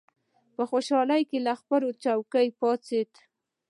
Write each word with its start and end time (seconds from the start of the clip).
په 0.55 0.63
خوشالۍ 0.69 1.23
له 1.45 1.53
خپلې 1.61 1.89
څوکۍ 2.03 2.47
پاڅېد. 2.59 3.11